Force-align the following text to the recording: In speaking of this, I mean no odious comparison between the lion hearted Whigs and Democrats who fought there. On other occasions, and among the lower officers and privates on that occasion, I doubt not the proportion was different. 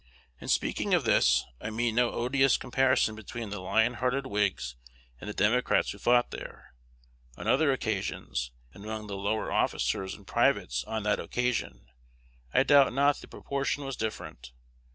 In 0.39 0.47
speaking 0.47 0.95
of 0.95 1.03
this, 1.05 1.45
I 1.61 1.69
mean 1.69 1.93
no 1.93 2.09
odious 2.09 2.57
comparison 2.57 3.13
between 3.13 3.51
the 3.51 3.59
lion 3.59 3.93
hearted 3.93 4.25
Whigs 4.25 4.75
and 5.19 5.31
Democrats 5.35 5.91
who 5.91 5.99
fought 5.99 6.31
there. 6.31 6.73
On 7.37 7.45
other 7.45 7.71
occasions, 7.71 8.51
and 8.73 8.83
among 8.83 9.05
the 9.05 9.15
lower 9.15 9.51
officers 9.51 10.15
and 10.15 10.25
privates 10.25 10.83
on 10.85 11.03
that 11.03 11.19
occasion, 11.19 11.85
I 12.51 12.63
doubt 12.63 12.91
not 12.93 13.17
the 13.21 13.27
proportion 13.27 13.85
was 13.85 13.95
different. 13.95 14.53